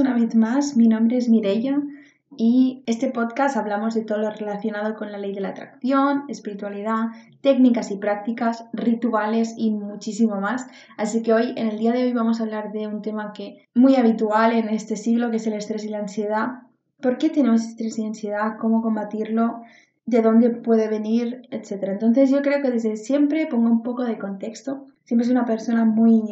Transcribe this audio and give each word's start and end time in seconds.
Una 0.00 0.14
vez 0.14 0.34
más, 0.34 0.78
mi 0.78 0.88
nombre 0.88 1.18
es 1.18 1.28
Mireia 1.28 1.78
y 2.34 2.82
este 2.86 3.10
podcast 3.10 3.58
hablamos 3.58 3.94
de 3.94 4.00
todo 4.00 4.16
lo 4.16 4.30
relacionado 4.30 4.96
con 4.96 5.12
la 5.12 5.18
ley 5.18 5.34
de 5.34 5.42
la 5.42 5.50
atracción, 5.50 6.24
espiritualidad, 6.28 7.08
técnicas 7.42 7.90
y 7.90 7.98
prácticas, 7.98 8.64
rituales 8.72 9.52
y 9.58 9.72
muchísimo 9.72 10.40
más. 10.40 10.66
Así 10.96 11.22
que 11.22 11.34
hoy, 11.34 11.52
en 11.54 11.68
el 11.68 11.78
día 11.78 11.92
de 11.92 12.04
hoy, 12.04 12.14
vamos 12.14 12.40
a 12.40 12.44
hablar 12.44 12.72
de 12.72 12.86
un 12.86 13.02
tema 13.02 13.34
que 13.34 13.66
muy 13.74 13.96
habitual 13.96 14.54
en 14.54 14.70
este 14.70 14.96
siglo, 14.96 15.30
que 15.30 15.36
es 15.36 15.46
el 15.46 15.52
estrés 15.52 15.84
y 15.84 15.90
la 15.90 15.98
ansiedad. 15.98 16.62
¿Por 17.02 17.18
qué 17.18 17.28
tenemos 17.28 17.62
estrés 17.62 17.98
y 17.98 18.06
ansiedad? 18.06 18.56
¿Cómo 18.58 18.80
combatirlo? 18.80 19.60
¿De 20.06 20.22
dónde 20.22 20.48
puede 20.48 20.88
venir? 20.88 21.42
Etcétera. 21.50 21.92
Entonces 21.92 22.30
yo 22.30 22.40
creo 22.40 22.62
que 22.62 22.70
desde 22.70 22.96
siempre 22.96 23.46
pongo 23.48 23.68
un 23.68 23.82
poco 23.82 24.04
de 24.04 24.16
contexto. 24.16 24.86
Siempre 25.04 25.26
soy 25.26 25.32
una 25.32 25.44
persona 25.44 25.84
muy 25.84 26.22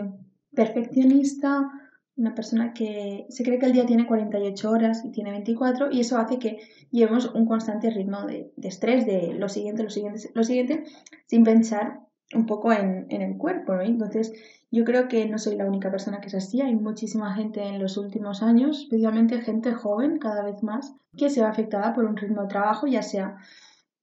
perfeccionista, 0.55 1.71
una 2.19 2.35
persona 2.35 2.75
que 2.75 3.27
se 3.29 3.45
cree 3.45 3.61
que 3.61 3.67
el 3.67 3.73
día 3.73 3.87
tiene 3.87 4.07
48 4.07 4.71
horas 4.71 5.05
y 5.05 5.13
tiene 5.13 5.31
24 5.31 5.93
y 5.93 6.01
eso 6.01 6.19
hace 6.19 6.41
que 6.41 6.59
llevemos 6.91 7.33
un 7.33 7.47
constante 7.47 7.91
ritmo 7.91 8.27
de, 8.27 8.51
estrés 8.61 9.07
de 9.07 9.35
lo 9.35 9.49
siguiente, 9.49 9.85
lo 9.85 9.91
siguiente, 9.91 10.29
lo 10.35 10.43
siguiente, 10.43 10.85
sin 11.27 11.45
pensar 11.45 12.01
un 12.35 12.47
poco 12.47 12.73
en, 12.73 13.07
el 13.11 13.39
cuerpo. 13.39 13.75
¿no? 13.75 13.83
Entonces 13.83 14.33
yo 14.73 14.85
creo 14.85 15.07
que 15.07 15.27
no 15.29 15.39
soy 15.39 15.57
la 15.57 15.65
única 15.65 15.93
persona 15.93 16.21
que 16.21 16.27
es 16.27 16.35
así, 16.35 16.61
hay 16.61 16.75
muchísima 16.75 17.35
gente 17.35 17.62
en 17.62 17.81
los 17.81 17.97
últimos 17.97 18.43
años, 18.43 18.81
especialmente 18.81 19.41
gente 19.41 19.73
joven 19.73 20.19
cada 20.19 20.43
vez 20.43 20.62
más, 20.64 20.97
que 21.17 21.31
se 21.31 21.41
ve 21.41 21.47
afectada 21.47 21.95
por 21.95 22.05
un 22.05 22.17
ritmo 22.17 22.42
de 22.42 22.48
trabajo, 22.48 22.89
ya 22.89 23.03
sea 23.03 23.37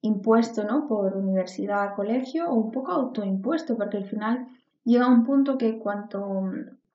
impuesto 0.02 0.64
¿no? 0.64 0.88
por 0.88 1.18
universidad, 1.18 1.96
colegio 1.96 2.50
o 2.50 2.56
un 2.56 2.72
poco 2.72 2.94
autoimpuesto, 2.94 3.76
porque 3.76 3.98
al 3.98 4.06
final 4.06 4.48
llega 4.86 5.08
un 5.08 5.26
punto 5.26 5.58
que 5.58 5.80
cuanto 5.80 6.50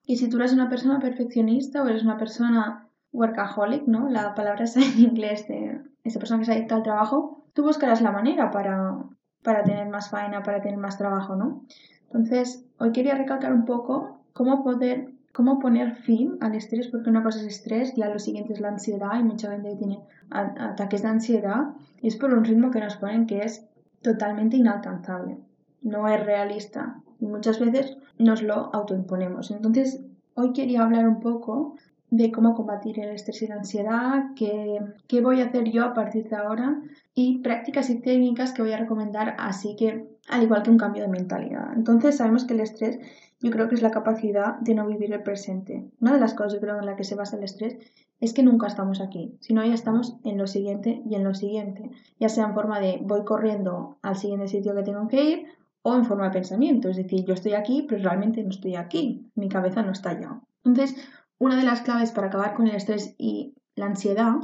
y 0.05 0.17
si 0.17 0.29
tú 0.29 0.37
eres 0.37 0.53
una 0.53 0.69
persona 0.69 0.99
perfeccionista 0.99 1.83
o 1.83 1.87
eres 1.87 2.03
una 2.03 2.17
persona 2.17 2.87
workaholic, 3.11 3.87
¿no? 3.87 4.09
La 4.09 4.33
palabra 4.35 4.63
es 4.63 4.75
en 4.77 4.99
inglés 4.99 5.47
de 5.47 5.81
esa 6.03 6.19
persona 6.19 6.39
que 6.39 6.45
se 6.45 6.53
adicta 6.53 6.75
al 6.75 6.83
trabajo, 6.83 7.43
tú 7.53 7.63
buscarás 7.63 8.01
la 8.01 8.11
manera 8.11 8.51
para, 8.51 8.95
para 9.43 9.63
tener 9.63 9.87
más 9.89 10.09
faena, 10.09 10.43
para 10.43 10.61
tener 10.61 10.77
más 10.77 10.97
trabajo, 10.97 11.35
¿no? 11.35 11.65
Entonces, 12.05 12.65
hoy 12.77 12.91
quería 12.91 13.15
recalcar 13.15 13.53
un 13.53 13.65
poco 13.65 14.19
cómo 14.33 14.63
poder, 14.63 15.11
cómo 15.33 15.59
poner 15.59 15.95
fin 15.95 16.37
al 16.41 16.55
estrés, 16.55 16.87
porque 16.87 17.09
una 17.09 17.23
cosa 17.23 17.39
es 17.39 17.45
estrés, 17.45 17.93
ya 17.95 18.09
lo 18.09 18.19
siguiente 18.19 18.53
es 18.53 18.59
la 18.59 18.69
ansiedad, 18.69 19.19
y 19.19 19.23
mucha 19.23 19.51
gente 19.51 19.75
tiene 19.75 19.99
ataques 20.29 21.03
de 21.03 21.07
ansiedad, 21.07 21.67
y 22.01 22.07
es 22.07 22.17
por 22.17 22.33
un 22.33 22.43
ritmo 22.43 22.71
que 22.71 22.79
nos 22.79 22.97
ponen 22.97 23.27
que 23.27 23.39
es 23.39 23.65
totalmente 24.01 24.57
inalcanzable, 24.57 25.37
no 25.81 26.07
es 26.07 26.25
realista, 26.25 27.01
y 27.21 27.27
muchas 27.27 27.59
veces 27.59 27.97
nos 28.17 28.41
lo 28.41 28.73
autoimponemos. 28.73 29.51
Entonces, 29.51 30.01
hoy 30.33 30.51
quería 30.51 30.83
hablar 30.83 31.07
un 31.07 31.21
poco 31.21 31.75
de 32.09 32.31
cómo 32.31 32.55
combatir 32.55 32.99
el 32.99 33.11
estrés 33.11 33.41
y 33.43 33.47
la 33.47 33.55
ansiedad, 33.55 34.25
qué, 34.35 34.81
qué 35.07 35.21
voy 35.21 35.39
a 35.39 35.45
hacer 35.45 35.71
yo 35.71 35.85
a 35.85 35.93
partir 35.93 36.27
de 36.27 36.35
ahora 36.35 36.81
y 37.15 37.39
prácticas 37.39 37.89
y 37.89 38.01
técnicas 38.01 38.51
que 38.51 38.61
voy 38.61 38.73
a 38.73 38.77
recomendar, 38.77 39.35
así 39.39 39.77
que 39.77 40.07
al 40.27 40.43
igual 40.43 40.63
que 40.63 40.71
un 40.71 40.77
cambio 40.77 41.03
de 41.03 41.07
mentalidad. 41.07 41.71
Entonces 41.73 42.17
sabemos 42.17 42.43
que 42.43 42.53
el 42.53 42.59
estrés 42.59 42.99
yo 43.39 43.49
creo 43.49 43.69
que 43.69 43.75
es 43.75 43.81
la 43.81 43.91
capacidad 43.91 44.59
de 44.59 44.75
no 44.75 44.85
vivir 44.87 45.13
el 45.13 45.23
presente. 45.23 45.89
Una 45.99 46.13
de 46.13 46.19
las 46.19 46.33
cosas 46.33 46.53
yo 46.53 46.59
creo 46.59 46.79
en 46.79 46.85
la 46.85 46.95
que 46.95 47.03
se 47.03 47.15
basa 47.15 47.37
el 47.37 47.43
estrés 47.43 47.77
es 48.19 48.33
que 48.33 48.43
nunca 48.43 48.67
estamos 48.67 49.01
aquí, 49.01 49.35
sino 49.39 49.65
ya 49.65 49.73
estamos 49.73 50.17
en 50.23 50.37
lo 50.37 50.47
siguiente 50.47 51.01
y 51.09 51.15
en 51.15 51.23
lo 51.23 51.33
siguiente, 51.33 51.89
ya 52.19 52.29
sea 52.29 52.45
en 52.45 52.53
forma 52.53 52.79
de 52.79 52.99
voy 53.01 53.23
corriendo 53.23 53.97
al 54.03 54.15
siguiente 54.15 54.47
sitio 54.47 54.75
que 54.75 54.83
tengo 54.83 55.07
que 55.07 55.23
ir 55.23 55.45
o 55.83 55.95
en 55.95 56.05
forma 56.05 56.25
de 56.25 56.31
pensamiento, 56.31 56.89
es 56.89 56.97
decir, 56.97 57.25
yo 57.25 57.33
estoy 57.33 57.53
aquí, 57.53 57.85
pero 57.87 58.03
realmente 58.03 58.43
no 58.43 58.49
estoy 58.49 58.75
aquí, 58.75 59.31
mi 59.35 59.49
cabeza 59.49 59.81
no 59.81 59.91
está 59.91 60.11
allá. 60.11 60.41
Entonces, 60.63 60.95
una 61.39 61.55
de 61.55 61.63
las 61.63 61.81
claves 61.81 62.11
para 62.11 62.27
acabar 62.27 62.53
con 62.53 62.67
el 62.67 62.75
estrés 62.75 63.15
y 63.17 63.55
la 63.75 63.87
ansiedad 63.87 64.35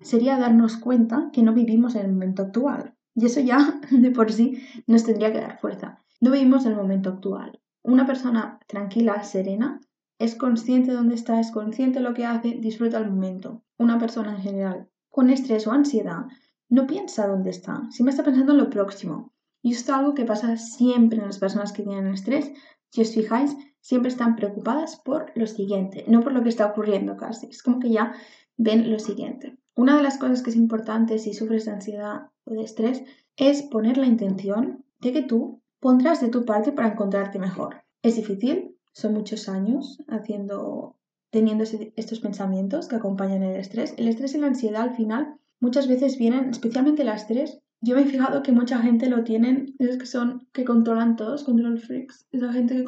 sería 0.00 0.38
darnos 0.38 0.76
cuenta 0.76 1.30
que 1.32 1.42
no 1.42 1.54
vivimos 1.54 1.94
en 1.94 2.06
el 2.06 2.12
momento 2.12 2.42
actual. 2.42 2.94
Y 3.14 3.26
eso 3.26 3.40
ya 3.40 3.80
de 3.90 4.10
por 4.10 4.30
sí 4.30 4.62
nos 4.86 5.04
tendría 5.04 5.32
que 5.32 5.40
dar 5.40 5.58
fuerza. 5.58 5.98
No 6.20 6.30
vivimos 6.30 6.66
en 6.66 6.72
el 6.72 6.78
momento 6.78 7.10
actual. 7.10 7.60
Una 7.82 8.06
persona 8.06 8.58
tranquila, 8.66 9.22
serena, 9.24 9.80
es 10.18 10.34
consciente 10.34 10.90
de 10.90 10.96
dónde 10.96 11.14
está, 11.14 11.40
es 11.40 11.50
consciente 11.50 11.98
de 11.98 12.04
lo 12.04 12.14
que 12.14 12.24
hace, 12.24 12.58
disfruta 12.60 12.98
el 12.98 13.10
momento. 13.10 13.62
Una 13.78 13.98
persona 13.98 14.34
en 14.34 14.42
general 14.42 14.88
con 15.10 15.30
estrés 15.30 15.66
o 15.66 15.72
ansiedad 15.72 16.26
no 16.68 16.86
piensa 16.86 17.26
dónde 17.26 17.50
está, 17.50 17.82
siempre 17.90 18.10
está 18.10 18.24
pensando 18.24 18.52
en 18.52 18.58
lo 18.58 18.70
próximo, 18.70 19.32
y 19.64 19.72
esto 19.72 19.92
es 19.92 19.98
algo 19.98 20.12
que 20.12 20.26
pasa 20.26 20.58
siempre 20.58 21.18
en 21.18 21.24
las 21.24 21.38
personas 21.38 21.72
que 21.72 21.82
tienen 21.82 22.12
estrés. 22.12 22.52
Si 22.90 23.00
os 23.00 23.14
fijáis, 23.14 23.56
siempre 23.80 24.10
están 24.10 24.36
preocupadas 24.36 25.00
por 25.02 25.32
lo 25.34 25.46
siguiente, 25.46 26.04
no 26.06 26.20
por 26.20 26.32
lo 26.34 26.42
que 26.42 26.50
está 26.50 26.66
ocurriendo 26.66 27.16
casi. 27.16 27.46
Es 27.46 27.62
como 27.62 27.80
que 27.80 27.88
ya 27.88 28.12
ven 28.58 28.90
lo 28.92 28.98
siguiente. 28.98 29.56
Una 29.74 29.96
de 29.96 30.02
las 30.02 30.18
cosas 30.18 30.42
que 30.42 30.50
es 30.50 30.56
importante 30.56 31.18
si 31.18 31.32
sufres 31.32 31.64
de 31.64 31.70
ansiedad 31.70 32.26
o 32.44 32.52
de 32.52 32.62
estrés 32.62 33.04
es 33.38 33.62
poner 33.62 33.96
la 33.96 34.04
intención 34.04 34.84
de 35.00 35.14
que 35.14 35.22
tú 35.22 35.62
pondrás 35.80 36.20
de 36.20 36.28
tu 36.28 36.44
parte 36.44 36.70
para 36.70 36.88
encontrarte 36.88 37.38
mejor. 37.38 37.84
Es 38.02 38.16
difícil, 38.16 38.76
son 38.92 39.14
muchos 39.14 39.48
años 39.48 40.04
haciendo, 40.08 40.98
teniendo 41.30 41.64
estos 41.96 42.20
pensamientos 42.20 42.86
que 42.86 42.96
acompañan 42.96 43.42
el 43.42 43.56
estrés. 43.56 43.94
El 43.96 44.08
estrés 44.08 44.34
y 44.34 44.38
la 44.38 44.48
ansiedad 44.48 44.82
al 44.82 44.94
final 44.94 45.38
muchas 45.58 45.88
veces 45.88 46.18
vienen, 46.18 46.50
especialmente 46.50 47.00
el 47.00 47.08
estrés, 47.08 47.62
yo 47.84 47.94
me 47.94 48.02
he 48.02 48.06
fijado 48.06 48.42
que 48.42 48.52
mucha 48.52 48.78
gente 48.78 49.10
lo 49.10 49.24
tienen, 49.24 49.74
esos 49.78 49.98
que 49.98 50.06
son, 50.06 50.46
que 50.52 50.64
controlan 50.64 51.16
todos, 51.16 51.44
control 51.44 51.78
freaks, 51.78 52.26
esa 52.32 52.50
gente 52.52 52.74
que 52.74 52.84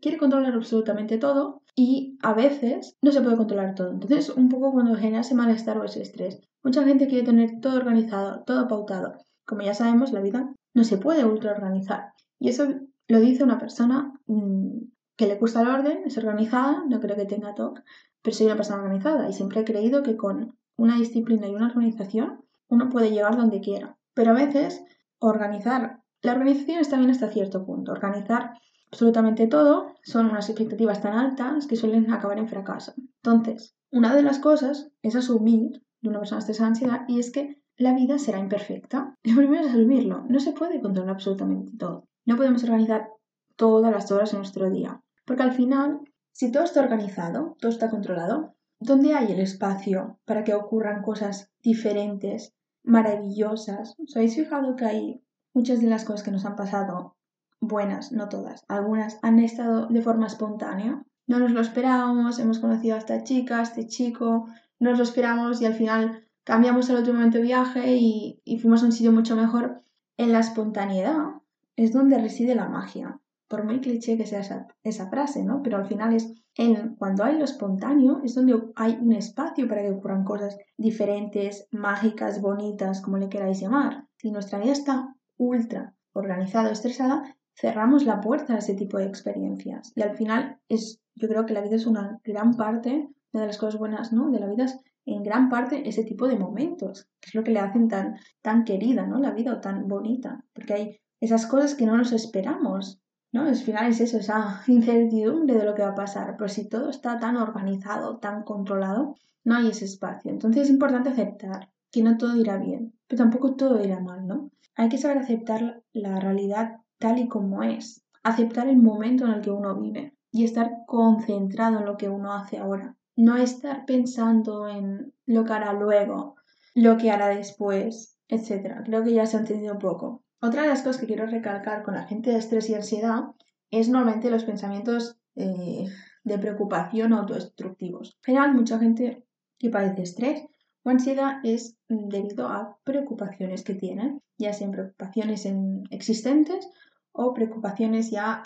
quiere 0.00 0.18
controlar 0.18 0.54
absolutamente 0.54 1.18
todo 1.18 1.60
y 1.76 2.18
a 2.22 2.32
veces 2.32 2.96
no 3.02 3.12
se 3.12 3.20
puede 3.20 3.36
controlar 3.36 3.74
todo. 3.74 3.90
Entonces, 3.90 4.30
un 4.30 4.48
poco 4.48 4.72
cuando 4.72 4.96
genera 4.96 5.20
ese 5.20 5.34
malestar 5.34 5.76
o 5.76 5.84
ese 5.84 6.00
estrés, 6.00 6.40
mucha 6.62 6.82
gente 6.82 7.08
quiere 7.08 7.26
tener 7.26 7.60
todo 7.60 7.76
organizado, 7.76 8.42
todo 8.44 8.68
pautado. 8.68 9.18
Como 9.46 9.62
ya 9.62 9.74
sabemos, 9.74 10.12
la 10.12 10.22
vida 10.22 10.54
no 10.74 10.84
se 10.84 10.96
puede 10.96 11.26
ultra 11.26 11.52
organizar. 11.52 12.12
Y 12.38 12.48
eso 12.48 12.66
lo 13.08 13.20
dice 13.20 13.44
una 13.44 13.58
persona 13.58 14.14
mm, 14.26 14.78
que 15.16 15.26
le 15.26 15.36
gusta 15.36 15.60
el 15.60 15.68
orden, 15.68 16.04
es 16.06 16.16
organizada, 16.16 16.84
no 16.88 17.00
creo 17.00 17.16
que 17.16 17.26
tenga 17.26 17.54
TOC, 17.54 17.82
pero 18.22 18.34
soy 18.34 18.46
una 18.46 18.56
persona 18.56 18.82
organizada 18.82 19.28
y 19.28 19.34
siempre 19.34 19.60
he 19.60 19.64
creído 19.64 20.02
que 20.02 20.16
con 20.16 20.56
una 20.76 20.96
disciplina 20.96 21.48
y 21.48 21.54
una 21.54 21.66
organización 21.66 22.44
uno 22.68 22.88
puede 22.88 23.10
llegar 23.10 23.36
donde 23.36 23.60
quiera. 23.60 23.98
Pero 24.14 24.32
a 24.32 24.34
veces 24.34 24.84
organizar, 25.18 26.00
la 26.22 26.32
organización 26.32 26.80
está 26.80 26.96
bien 26.96 27.10
hasta 27.10 27.30
cierto 27.30 27.64
punto. 27.64 27.92
Organizar 27.92 28.52
absolutamente 28.90 29.46
todo 29.46 29.94
son 30.02 30.26
unas 30.26 30.48
expectativas 30.48 31.00
tan 31.00 31.14
altas 31.14 31.66
que 31.66 31.76
suelen 31.76 32.12
acabar 32.12 32.38
en 32.38 32.48
fracaso. 32.48 32.94
Entonces, 33.22 33.74
una 33.90 34.14
de 34.14 34.22
las 34.22 34.38
cosas 34.38 34.90
es 35.02 35.16
asumir 35.16 35.82
de 36.00 36.08
una 36.08 36.18
persona 36.18 36.40
esta 36.40 36.66
ansiedad 36.66 37.02
y 37.08 37.20
es 37.20 37.30
que 37.30 37.62
la 37.76 37.94
vida 37.94 38.18
será 38.18 38.38
imperfecta. 38.38 39.16
Lo 39.22 39.36
primero 39.36 39.64
es 39.64 39.70
asumirlo. 39.70 40.24
No 40.28 40.40
se 40.40 40.52
puede 40.52 40.80
controlar 40.80 41.14
absolutamente 41.14 41.72
todo. 41.76 42.08
No 42.24 42.36
podemos 42.36 42.62
organizar 42.64 43.08
todas 43.56 43.92
las 43.92 44.10
horas 44.10 44.32
de 44.32 44.38
nuestro 44.38 44.70
día. 44.70 45.00
Porque 45.24 45.42
al 45.42 45.52
final, 45.52 46.00
si 46.32 46.50
todo 46.50 46.64
está 46.64 46.80
organizado, 46.80 47.56
todo 47.60 47.70
está 47.70 47.90
controlado, 47.90 48.54
¿dónde 48.78 49.14
hay 49.14 49.32
el 49.32 49.40
espacio 49.40 50.18
para 50.24 50.44
que 50.44 50.54
ocurran 50.54 51.02
cosas 51.02 51.50
diferentes 51.62 52.54
maravillosas. 52.84 53.94
¿Os 53.98 54.16
habéis 54.16 54.34
fijado 54.34 54.76
que 54.76 54.84
hay 54.84 55.24
muchas 55.54 55.80
de 55.80 55.88
las 55.88 56.04
cosas 56.04 56.22
que 56.22 56.30
nos 56.30 56.44
han 56.44 56.56
pasado 56.56 57.16
buenas, 57.60 58.12
no 58.12 58.28
todas, 58.28 58.64
algunas 58.68 59.18
han 59.22 59.38
estado 59.38 59.86
de 59.86 60.02
forma 60.02 60.26
espontánea? 60.26 61.04
No 61.26 61.38
nos 61.38 61.52
lo 61.52 61.60
esperábamos, 61.60 62.38
hemos 62.38 62.58
conocido 62.58 62.96
a 62.96 62.98
esta 62.98 63.22
chica, 63.22 63.60
a 63.60 63.62
este 63.62 63.86
chico, 63.86 64.48
no 64.80 64.90
nos 64.90 64.98
lo 64.98 65.04
esperamos 65.04 65.62
y 65.62 65.66
al 65.66 65.74
final 65.74 66.26
cambiamos 66.44 66.90
el 66.90 66.96
otro 66.96 67.14
momento 67.14 67.38
de 67.38 67.44
viaje 67.44 67.96
y, 67.96 68.42
y 68.44 68.58
fuimos 68.58 68.82
a 68.82 68.86
un 68.86 68.92
sitio 68.92 69.12
mucho 69.12 69.36
mejor. 69.36 69.82
En 70.16 70.32
la 70.32 70.40
espontaneidad 70.40 71.40
es 71.76 71.92
donde 71.92 72.18
reside 72.18 72.54
la 72.54 72.68
magia 72.68 73.21
por 73.52 73.64
muy 73.64 73.82
cliché 73.82 74.16
que 74.16 74.24
sea 74.24 74.40
esa, 74.82 75.10
frase, 75.10 75.44
¿no? 75.44 75.62
Pero 75.62 75.76
al 75.76 75.84
final 75.84 76.14
es 76.14 76.32
en, 76.56 76.96
cuando 76.96 77.22
hay 77.22 77.36
lo 77.36 77.44
espontáneo, 77.44 78.22
es 78.24 78.34
donde 78.34 78.58
hay 78.76 78.96
un 78.98 79.12
espacio 79.12 79.68
para 79.68 79.82
que 79.82 79.90
ocurran 79.90 80.24
cosas 80.24 80.56
diferentes, 80.78 81.68
mágicas, 81.70 82.40
bonitas, 82.40 83.02
como 83.02 83.18
le 83.18 83.28
queráis 83.28 83.60
llamar. 83.60 84.06
Si 84.16 84.30
nuestra 84.30 84.58
vida 84.58 84.72
está 84.72 85.14
ultra 85.36 85.94
organizada 86.14 86.70
o 86.70 86.72
estresada, 86.72 87.36
cerramos 87.54 88.06
la 88.06 88.22
puerta 88.22 88.54
a 88.54 88.58
ese 88.58 88.72
tipo 88.72 88.96
de 88.96 89.04
experiencias. 89.04 89.92
Y 89.94 90.00
al 90.00 90.16
final 90.16 90.58
es, 90.70 91.02
yo 91.14 91.28
creo 91.28 91.44
que 91.44 91.52
la 91.52 91.60
vida 91.60 91.76
es 91.76 91.86
una 91.86 92.20
gran 92.24 92.54
parte, 92.54 93.10
una 93.34 93.42
de 93.42 93.48
las 93.48 93.58
cosas 93.58 93.78
buenas, 93.78 94.14
¿no? 94.14 94.30
De 94.30 94.40
la 94.40 94.46
vida 94.46 94.64
es 94.64 94.80
en 95.04 95.22
gran 95.22 95.50
parte 95.50 95.86
ese 95.86 96.04
tipo 96.04 96.26
de 96.26 96.38
momentos, 96.38 97.06
que 97.20 97.28
es 97.28 97.34
lo 97.34 97.44
que 97.44 97.50
le 97.50 97.60
hacen 97.60 97.88
tan, 97.88 98.16
tan 98.40 98.64
querida, 98.64 99.06
¿no? 99.06 99.18
La 99.18 99.32
vida 99.32 99.52
o 99.52 99.60
tan 99.60 99.88
bonita, 99.88 100.42
porque 100.54 100.72
hay 100.72 101.00
esas 101.20 101.46
cosas 101.46 101.74
que 101.74 101.84
no 101.84 101.98
nos 101.98 102.12
esperamos, 102.12 103.01
¿no? 103.32 103.42
Al 103.42 103.56
final 103.56 103.90
es 103.90 104.00
eso, 104.00 104.18
esa 104.18 104.62
incertidumbre 104.66 105.54
de 105.54 105.64
lo 105.64 105.74
que 105.74 105.82
va 105.82 105.90
a 105.90 105.94
pasar, 105.94 106.36
pero 106.36 106.48
si 106.48 106.68
todo 106.68 106.90
está 106.90 107.18
tan 107.18 107.36
organizado, 107.36 108.18
tan 108.18 108.44
controlado, 108.44 109.16
no 109.44 109.56
hay 109.56 109.68
ese 109.68 109.86
espacio. 109.86 110.30
Entonces 110.30 110.64
es 110.64 110.70
importante 110.70 111.08
aceptar 111.08 111.70
que 111.90 112.02
no 112.02 112.16
todo 112.16 112.36
irá 112.36 112.58
bien, 112.58 112.94
pero 113.08 113.22
tampoco 113.22 113.54
todo 113.54 113.82
irá 113.82 114.00
mal, 114.00 114.26
¿no? 114.26 114.50
Hay 114.76 114.88
que 114.88 114.98
saber 114.98 115.18
aceptar 115.18 115.82
la 115.92 116.20
realidad 116.20 116.78
tal 116.98 117.18
y 117.18 117.28
como 117.28 117.62
es, 117.62 118.04
aceptar 118.22 118.68
el 118.68 118.78
momento 118.78 119.24
en 119.26 119.32
el 119.32 119.40
que 119.40 119.50
uno 119.50 119.74
vive 119.74 120.14
y 120.30 120.44
estar 120.44 120.84
concentrado 120.86 121.80
en 121.80 121.84
lo 121.84 121.96
que 121.96 122.08
uno 122.08 122.32
hace 122.32 122.58
ahora. 122.58 122.96
no 123.14 123.36
estar 123.36 123.84
pensando 123.84 124.66
en 124.68 125.12
lo 125.26 125.44
que 125.44 125.52
hará 125.52 125.74
luego, 125.74 126.36
lo 126.74 126.96
que 126.96 127.10
hará 127.10 127.28
después, 127.28 128.16
etc. 128.28 128.82
Creo 128.86 129.04
que 129.04 129.12
ya 129.12 129.26
se 129.26 129.36
ha 129.36 129.40
entendido 129.40 129.74
un 129.74 129.78
poco. 129.78 130.22
Otra 130.44 130.62
de 130.62 130.68
las 130.68 130.82
cosas 130.82 131.00
que 131.00 131.06
quiero 131.06 131.26
recalcar 131.26 131.84
con 131.84 131.94
la 131.94 132.02
gente 132.02 132.30
de 132.30 132.38
estrés 132.38 132.68
y 132.68 132.74
ansiedad 132.74 133.26
es 133.70 133.88
normalmente 133.88 134.28
los 134.28 134.42
pensamientos 134.42 135.16
eh, 135.36 135.86
de 136.24 136.38
preocupación 136.38 137.12
autodestructivos. 137.12 138.18
En 138.18 138.24
general, 138.24 138.54
mucha 138.54 138.80
gente 138.80 139.24
que 139.60 139.70
padece 139.70 140.02
estrés 140.02 140.44
o 140.82 140.90
ansiedad 140.90 141.36
es 141.44 141.76
debido 141.88 142.48
a 142.48 142.76
preocupaciones 142.82 143.62
que 143.62 143.74
tienen, 143.74 144.20
ya 144.36 144.52
sean 144.52 144.72
preocupaciones 144.72 145.46
existentes 145.90 146.68
o 147.12 147.34
preocupaciones 147.34 148.10
ya 148.10 148.42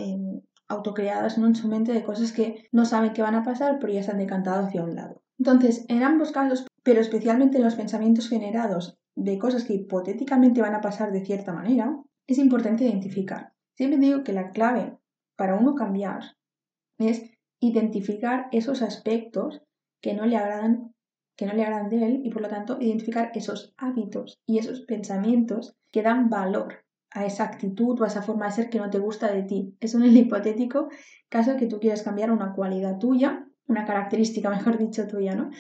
autocreadas 0.68 1.38
en 1.38 1.54
su 1.54 1.66
mente 1.66 1.94
de 1.94 2.04
cosas 2.04 2.32
que 2.32 2.68
no 2.72 2.84
saben 2.84 3.14
que 3.14 3.22
van 3.22 3.36
a 3.36 3.42
pasar, 3.42 3.78
pero 3.78 3.94
ya 3.94 4.02
se 4.02 4.10
han 4.10 4.18
decantado 4.18 4.66
hacia 4.66 4.84
un 4.84 4.94
lado. 4.94 5.22
Entonces, 5.38 5.86
en 5.88 6.02
ambos 6.02 6.30
casos, 6.30 6.66
pero 6.82 7.00
especialmente 7.00 7.56
en 7.56 7.64
los 7.64 7.74
pensamientos 7.74 8.28
generados 8.28 8.98
de 9.16 9.38
cosas 9.38 9.64
que 9.64 9.74
hipotéticamente 9.74 10.60
van 10.60 10.74
a 10.74 10.80
pasar 10.80 11.10
de 11.10 11.24
cierta 11.24 11.52
manera, 11.52 12.00
es 12.26 12.38
importante 12.38 12.84
identificar. 12.84 13.52
Siempre 13.74 13.98
digo 13.98 14.22
que 14.22 14.32
la 14.32 14.50
clave 14.50 14.96
para 15.36 15.56
uno 15.56 15.74
cambiar 15.74 16.36
es 16.98 17.30
identificar 17.60 18.46
esos 18.52 18.82
aspectos 18.82 19.62
que 20.00 20.14
no 20.14 20.26
le 20.26 20.36
agradan 20.36 20.92
que 21.36 21.44
no 21.44 21.52
le 21.52 21.64
agradan 21.64 21.90
de 21.90 22.02
él 22.02 22.20
y 22.24 22.30
por 22.30 22.40
lo 22.40 22.48
tanto 22.48 22.78
identificar 22.80 23.30
esos 23.34 23.74
hábitos 23.76 24.40
y 24.46 24.58
esos 24.58 24.80
pensamientos 24.82 25.76
que 25.92 26.02
dan 26.02 26.30
valor 26.30 26.86
a 27.10 27.26
esa 27.26 27.44
actitud 27.44 28.00
o 28.00 28.04
a 28.04 28.06
esa 28.06 28.22
forma 28.22 28.46
de 28.46 28.52
ser 28.52 28.70
que 28.70 28.78
no 28.78 28.88
te 28.88 28.98
gusta 28.98 29.30
de 29.30 29.42
ti. 29.42 29.76
Es 29.80 29.94
un 29.94 30.04
hipotético 30.16 30.88
caso 31.28 31.56
que 31.56 31.66
tú 31.66 31.78
quieras 31.78 32.02
cambiar 32.02 32.30
una 32.30 32.54
cualidad 32.54 32.98
tuya, 32.98 33.46
una 33.66 33.84
característica, 33.84 34.48
mejor 34.56 34.78
dicho, 34.78 35.06
tuya, 35.06 35.34
¿no? 35.34 35.50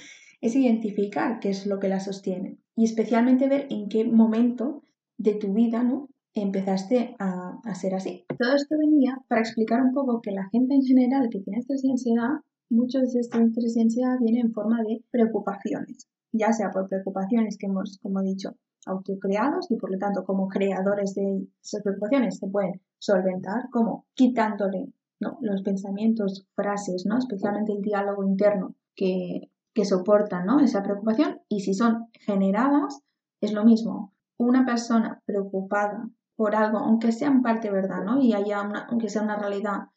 Es 0.40 0.54
identificar 0.56 1.40
qué 1.40 1.50
es 1.50 1.66
lo 1.66 1.78
que 1.78 1.88
la 1.88 2.00
sostiene 2.00 2.58
y 2.74 2.84
especialmente 2.84 3.48
ver 3.48 3.66
en 3.70 3.88
qué 3.88 4.04
momento 4.04 4.82
de 5.18 5.34
tu 5.34 5.54
vida, 5.54 5.82
¿no? 5.82 6.08
empezaste 6.34 7.16
a, 7.18 7.58
a, 7.64 7.74
ser 7.74 7.94
así. 7.94 8.26
Todo 8.38 8.54
esto 8.54 8.76
venía 8.78 9.18
para 9.26 9.40
explicar 9.40 9.80
un 9.80 9.94
poco 9.94 10.20
que 10.20 10.32
la 10.32 10.48
gente 10.50 10.74
en 10.74 10.82
general 10.82 11.30
que 11.30 11.40
tiene 11.40 11.60
estrés 11.60 11.82
y 11.82 11.90
ansiedad, 11.90 12.40
muchos 12.68 13.14
de 13.14 13.20
estos 13.20 13.40
estrés 13.40 13.76
y 13.76 13.80
ansiedad 13.80 14.18
vienen 14.20 14.46
en 14.46 14.52
forma 14.52 14.82
de 14.82 15.02
preocupaciones, 15.10 16.08
ya 16.32 16.52
sea 16.52 16.70
por 16.70 16.88
preocupaciones 16.88 17.56
que 17.56 17.66
hemos, 17.66 17.98
como 18.02 18.20
he 18.20 18.24
dicho, 18.24 18.54
autocreados 18.86 19.70
y 19.70 19.76
por 19.76 19.90
lo 19.90 19.98
tanto 19.98 20.24
como 20.24 20.48
creadores 20.48 21.14
de 21.14 21.48
esas 21.62 21.82
preocupaciones 21.82 22.38
se 22.38 22.46
pueden 22.46 22.80
solventar 22.98 23.68
como 23.70 24.06
quitándole 24.14 24.92
¿no? 25.18 25.38
los 25.40 25.62
pensamientos, 25.62 26.46
frases, 26.54 27.04
¿no? 27.06 27.18
especialmente 27.18 27.72
el 27.72 27.82
diálogo 27.82 28.24
interno 28.24 28.74
que, 28.94 29.50
que 29.76 29.84
soportan 29.84 30.46
¿no? 30.46 30.58
esa 30.60 30.82
preocupación 30.82 31.42
y 31.50 31.60
si 31.60 31.74
son 31.74 32.08
generadas 32.14 33.02
es 33.42 33.52
lo 33.52 33.62
mismo. 33.62 34.14
Una 34.38 34.64
persona 34.64 35.22
preocupada 35.26 36.08
por 36.34 36.56
algo, 36.56 36.78
aunque 36.78 37.12
sea 37.12 37.28
en 37.28 37.42
parte 37.42 37.70
verdad, 37.70 38.02
¿no? 38.02 38.18
Y 38.18 38.32
haya 38.32 38.62
una, 38.62 38.86
aunque 38.90 39.10
sea 39.10 39.22
una 39.22 39.36
realidad 39.36 39.88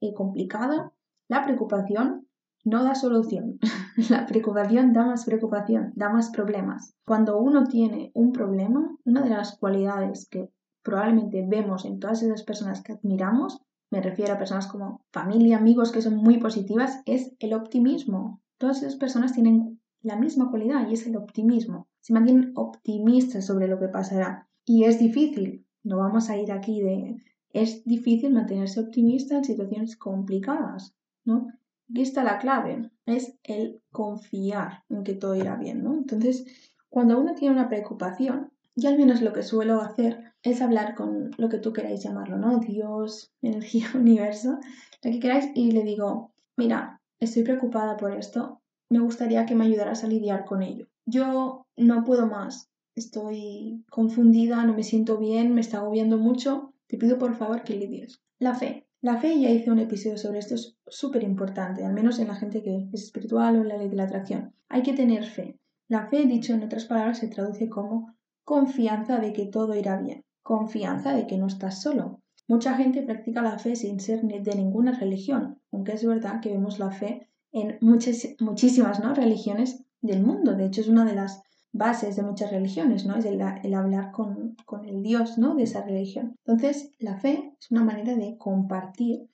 eh, 0.00 0.12
complicada, 0.12 0.92
la 1.28 1.44
preocupación 1.44 2.26
no 2.64 2.82
da 2.82 2.96
solución. 2.96 3.60
la 4.10 4.26
preocupación 4.26 4.92
da 4.92 5.06
más 5.06 5.24
preocupación, 5.24 5.92
da 5.94 6.08
más 6.08 6.30
problemas. 6.30 6.96
Cuando 7.06 7.38
uno 7.38 7.64
tiene 7.64 8.10
un 8.14 8.32
problema, 8.32 8.96
una 9.04 9.22
de 9.22 9.30
las 9.30 9.56
cualidades 9.56 10.28
que 10.28 10.50
probablemente 10.82 11.46
vemos 11.48 11.84
en 11.84 12.00
todas 12.00 12.24
esas 12.24 12.42
personas 12.42 12.82
que 12.82 12.94
admiramos, 12.94 13.62
me 13.92 14.02
refiero 14.02 14.34
a 14.34 14.38
personas 14.38 14.66
como 14.66 15.04
familia, 15.12 15.58
amigos 15.58 15.92
que 15.92 16.02
son 16.02 16.16
muy 16.16 16.38
positivas, 16.38 17.02
es 17.06 17.36
el 17.38 17.54
optimismo. 17.54 18.40
Todas 18.58 18.78
esas 18.82 18.96
personas 18.96 19.32
tienen 19.32 19.80
la 20.02 20.16
misma 20.16 20.50
cualidad 20.50 20.88
y 20.88 20.94
es 20.94 21.06
el 21.06 21.16
optimismo. 21.16 21.88
Se 22.00 22.12
mantienen 22.12 22.52
optimistas 22.54 23.46
sobre 23.46 23.68
lo 23.68 23.78
que 23.78 23.88
pasará. 23.88 24.48
Y 24.64 24.84
es 24.84 24.98
difícil, 24.98 25.66
no 25.82 25.98
vamos 25.98 26.28
a 26.30 26.36
ir 26.36 26.52
aquí 26.52 26.80
de... 26.80 27.16
Es 27.50 27.84
difícil 27.84 28.32
mantenerse 28.34 28.80
optimista 28.80 29.36
en 29.36 29.44
situaciones 29.44 29.96
complicadas, 29.96 30.94
¿no? 31.24 31.48
Aquí 31.90 32.02
está 32.02 32.22
la 32.22 32.38
clave, 32.38 32.90
es 33.06 33.38
el 33.42 33.80
confiar 33.90 34.84
en 34.90 35.02
que 35.02 35.14
todo 35.14 35.34
irá 35.34 35.56
bien, 35.56 35.82
¿no? 35.82 35.94
Entonces, 35.94 36.44
cuando 36.90 37.18
uno 37.18 37.34
tiene 37.34 37.54
una 37.54 37.68
preocupación, 37.68 38.52
y 38.76 38.86
al 38.86 38.98
menos 38.98 39.22
lo 39.22 39.32
que 39.32 39.42
suelo 39.42 39.80
hacer 39.80 40.34
es 40.42 40.60
hablar 40.60 40.94
con 40.94 41.30
lo 41.38 41.48
que 41.48 41.58
tú 41.58 41.72
queráis 41.72 42.02
llamarlo, 42.02 42.36
¿no? 42.36 42.58
Dios, 42.58 43.32
energía, 43.42 43.86
universo, 43.94 44.58
lo 45.02 45.10
que 45.10 45.20
queráis, 45.20 45.50
y 45.54 45.70
le 45.72 45.82
digo, 45.82 46.32
mira, 46.56 47.00
estoy 47.20 47.42
preocupada 47.42 47.96
por 47.96 48.12
esto, 48.12 48.60
me 48.90 49.00
gustaría 49.00 49.46
que 49.46 49.54
me 49.54 49.64
ayudaras 49.64 50.04
a 50.04 50.08
lidiar 50.08 50.44
con 50.44 50.62
ello. 50.62 50.86
Yo 51.04 51.66
no 51.76 52.04
puedo 52.04 52.26
más, 52.26 52.70
estoy 52.94 53.84
confundida, 53.90 54.64
no 54.64 54.74
me 54.74 54.82
siento 54.82 55.18
bien, 55.18 55.54
me 55.54 55.60
está 55.60 55.78
agobiando 55.78 56.18
mucho, 56.18 56.74
te 56.86 56.98
pido 56.98 57.18
por 57.18 57.34
favor 57.34 57.62
que 57.62 57.76
lidies. 57.76 58.20
La 58.38 58.54
fe. 58.54 58.86
La 59.00 59.18
fe, 59.18 59.38
ya 59.40 59.50
hice 59.50 59.70
un 59.70 59.78
episodio 59.78 60.18
sobre 60.18 60.40
esto, 60.40 60.56
es 60.56 60.76
súper 60.88 61.22
importante, 61.22 61.84
al 61.84 61.92
menos 61.92 62.18
en 62.18 62.26
la 62.28 62.34
gente 62.34 62.64
que 62.64 62.88
es 62.92 63.04
espiritual 63.04 63.56
o 63.56 63.62
en 63.62 63.68
la 63.68 63.76
ley 63.76 63.88
de 63.88 63.94
la 63.94 64.04
atracción. 64.04 64.52
Hay 64.68 64.82
que 64.82 64.92
tener 64.92 65.24
fe. 65.24 65.56
La 65.86 66.08
fe, 66.08 66.26
dicho 66.26 66.52
en 66.52 66.64
otras 66.64 66.86
palabras, 66.86 67.18
se 67.18 67.28
traduce 67.28 67.68
como 67.68 68.14
confianza 68.44 69.18
de 69.20 69.32
que 69.32 69.46
todo 69.46 69.76
irá 69.76 70.00
bien, 70.00 70.24
confianza 70.42 71.14
de 71.14 71.28
que 71.28 71.38
no 71.38 71.46
estás 71.46 71.80
solo. 71.80 72.20
Mucha 72.48 72.74
gente 72.74 73.02
practica 73.02 73.42
la 73.42 73.58
fe 73.58 73.76
sin 73.76 74.00
ser 74.00 74.22
de 74.22 74.54
ninguna 74.54 74.98
religión, 74.98 75.58
aunque 75.70 75.92
es 75.92 76.04
verdad 76.04 76.40
que 76.40 76.50
vemos 76.50 76.78
la 76.78 76.90
fe 76.90 77.28
en 77.52 77.76
muchas, 77.82 78.26
muchísimas 78.40 79.00
¿no? 79.00 79.14
religiones 79.14 79.84
del 80.00 80.22
mundo. 80.22 80.54
De 80.54 80.64
hecho, 80.64 80.80
es 80.80 80.88
una 80.88 81.04
de 81.04 81.14
las 81.14 81.42
bases 81.72 82.16
de 82.16 82.22
muchas 82.22 82.50
religiones, 82.50 83.04
¿no? 83.04 83.16
Es 83.16 83.26
el, 83.26 83.42
hablar 83.42 84.12
con, 84.12 84.56
el 84.86 85.02
Dios, 85.02 85.36
¿no? 85.36 85.54
De 85.54 85.64
esa 85.64 85.84
religión. 85.84 86.36
Entonces, 86.46 86.94
la 86.98 87.18
fe 87.18 87.52
es 87.60 87.70
una 87.70 87.84
manera 87.84 88.14
de 88.14 88.38
compartir 88.38 89.28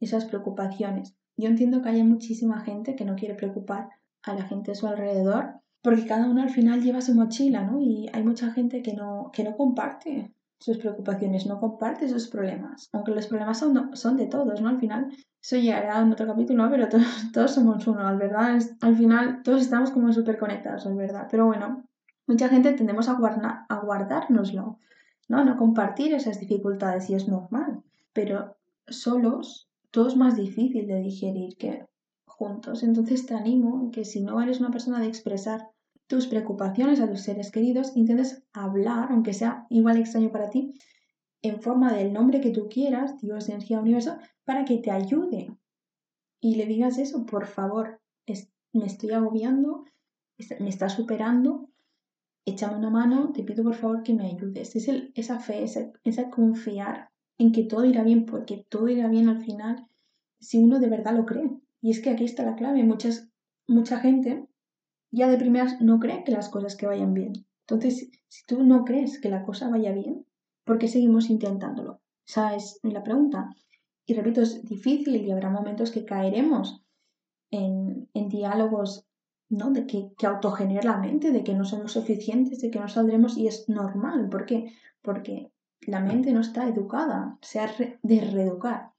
esas 0.00 0.24
preocupaciones. 0.24 1.14
Yo 1.36 1.48
entiendo 1.48 1.82
que 1.82 1.90
haya 1.90 2.04
muchísima 2.04 2.60
gente 2.60 2.96
que 2.96 3.04
no 3.04 3.16
quiere 3.16 3.34
preocupar 3.34 3.90
a 4.22 4.34
la 4.34 4.44
gente 4.44 4.72
a 4.72 4.74
su 4.74 4.86
alrededor, 4.86 5.60
porque 5.82 6.06
cada 6.06 6.30
uno 6.30 6.42
al 6.42 6.50
final 6.50 6.82
lleva 6.82 7.02
su 7.02 7.14
mochila, 7.14 7.62
¿no? 7.62 7.80
Y 7.80 8.08
hay 8.12 8.22
mucha 8.22 8.50
gente 8.52 8.82
que 8.82 8.94
no, 8.94 9.30
que 9.34 9.44
no 9.44 9.54
comparte 9.54 10.32
sus 10.64 10.78
preocupaciones, 10.78 11.44
no 11.46 11.60
comparte 11.60 12.08
sus 12.08 12.28
problemas, 12.28 12.88
aunque 12.94 13.10
los 13.10 13.26
problemas 13.26 13.58
son, 13.58 13.94
son 13.94 14.16
de 14.16 14.26
todos, 14.26 14.62
¿no? 14.62 14.70
Al 14.70 14.78
final, 14.78 15.14
eso 15.42 15.56
llegará 15.56 16.00
en 16.00 16.10
otro 16.10 16.26
capítulo, 16.26 16.70
pero 16.70 16.88
todos, 16.88 17.04
todos 17.34 17.50
somos 17.50 17.86
uno, 17.86 18.16
verdad, 18.16 18.58
al 18.80 18.96
final 18.96 19.42
todos 19.42 19.60
estamos 19.60 19.90
como 19.90 20.10
súper 20.14 20.38
conectados, 20.38 20.86
al 20.86 20.94
verdad, 20.94 21.28
pero 21.30 21.44
bueno, 21.44 21.84
mucha 22.26 22.48
gente 22.48 22.72
tendemos 22.72 23.10
a, 23.10 23.12
guarda, 23.12 23.66
a 23.68 23.76
guardárnoslo, 23.80 24.78
¿no? 25.28 25.44
No 25.44 25.58
compartir 25.58 26.14
esas 26.14 26.40
dificultades 26.40 27.10
y 27.10 27.14
es 27.14 27.28
normal, 27.28 27.82
pero 28.14 28.56
solos 28.88 29.68
todo 29.90 30.08
es 30.08 30.16
más 30.16 30.34
difícil 30.34 30.86
de 30.86 31.00
digerir 31.00 31.58
que 31.58 31.84
juntos, 32.24 32.82
entonces 32.82 33.26
te 33.26 33.34
animo 33.34 33.90
que 33.90 34.06
si 34.06 34.22
no 34.22 34.40
eres 34.40 34.60
una 34.60 34.70
persona 34.70 34.98
de 34.98 35.08
expresar 35.08 35.68
tus 36.06 36.26
preocupaciones 36.26 37.00
a 37.00 37.08
tus 37.08 37.22
seres 37.22 37.50
queridos, 37.50 37.96
intentes 37.96 38.44
hablar, 38.52 39.10
aunque 39.10 39.32
sea 39.32 39.66
igual 39.70 39.98
extraño 39.98 40.30
para 40.30 40.50
ti, 40.50 40.74
en 41.42 41.60
forma 41.60 41.92
del 41.92 42.12
nombre 42.12 42.40
que 42.40 42.50
tú 42.50 42.68
quieras, 42.68 43.20
Dios, 43.20 43.48
energía, 43.48 43.80
universo, 43.80 44.16
para 44.44 44.64
que 44.64 44.78
te 44.78 44.90
ayude. 44.90 45.54
Y 46.40 46.56
le 46.56 46.66
digas 46.66 46.98
eso, 46.98 47.26
por 47.26 47.46
favor, 47.46 48.00
me 48.72 48.86
estoy 48.86 49.12
agobiando, 49.12 49.84
me 50.58 50.68
está 50.68 50.88
superando, 50.88 51.70
échame 52.44 52.76
una 52.76 52.90
mano, 52.90 53.32
te 53.32 53.42
pido 53.44 53.62
por 53.62 53.74
favor 53.74 54.02
que 54.02 54.14
me 54.14 54.26
ayudes. 54.26 54.74
Es 54.76 54.88
esa 55.14 55.38
fe, 55.38 55.62
esa, 55.62 55.92
esa 56.02 56.30
confiar 56.30 57.10
en 57.38 57.52
que 57.52 57.64
todo 57.64 57.84
irá 57.84 58.02
bien, 58.02 58.26
porque 58.26 58.66
todo 58.68 58.88
irá 58.88 59.08
bien 59.08 59.28
al 59.28 59.42
final 59.42 59.86
si 60.40 60.58
uno 60.58 60.80
de 60.80 60.88
verdad 60.88 61.16
lo 61.16 61.24
cree. 61.24 61.50
Y 61.80 61.90
es 61.90 62.00
que 62.00 62.10
aquí 62.10 62.24
está 62.24 62.44
la 62.44 62.56
clave. 62.56 62.82
Muchas, 62.82 63.30
mucha 63.66 63.98
gente 64.00 64.46
ya 65.14 65.28
de 65.28 65.38
primeras 65.38 65.80
no 65.80 66.00
cree 66.00 66.24
que 66.24 66.32
las 66.32 66.48
cosas 66.48 66.76
que 66.76 66.86
vayan 66.86 67.14
bien. 67.14 67.32
Entonces, 67.66 68.10
si 68.28 68.44
tú 68.46 68.62
no 68.62 68.84
crees 68.84 69.20
que 69.20 69.30
la 69.30 69.44
cosa 69.44 69.68
vaya 69.68 69.92
bien, 69.92 70.26
¿por 70.64 70.78
qué 70.78 70.88
seguimos 70.88 71.30
intentándolo? 71.30 72.00
Esa 72.26 72.54
es 72.54 72.80
la 72.82 73.02
pregunta. 73.02 73.50
Y 74.06 74.14
repito, 74.14 74.42
es 74.42 74.64
difícil 74.64 75.24
y 75.24 75.30
habrá 75.30 75.50
momentos 75.50 75.90
que 75.90 76.04
caeremos 76.04 76.82
en, 77.50 78.08
diálogos 78.28 79.06
¿no? 79.48 79.70
de 79.70 79.86
que, 79.86 80.10
que 80.18 80.26
autogenerar 80.26 80.84
la 80.84 80.98
mente, 80.98 81.30
de 81.30 81.44
que 81.44 81.54
no 81.54 81.64
somos 81.64 81.92
suficientes, 81.92 82.60
de 82.60 82.70
que 82.70 82.80
no 82.80 82.88
saldremos 82.88 83.38
y 83.38 83.46
es 83.46 83.68
normal. 83.68 84.28
¿Por 84.28 84.44
qué? 84.44 84.72
Porque 85.00 85.52
la 85.86 86.00
mente 86.00 86.32
no 86.32 86.40
está 86.40 86.68
educada, 86.68 87.38
se 87.40 87.60
ha 87.60 87.70
de 88.02 88.20
reeducar. 88.20 88.90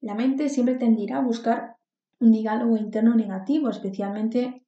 La 0.00 0.14
mente 0.14 0.48
siempre 0.48 0.74
tendirá 0.74 1.18
a 1.18 1.24
buscar 1.24 1.76
un 2.18 2.32
diálogo 2.32 2.76
interno 2.76 3.14
negativo, 3.14 3.70
especialmente 3.70 4.59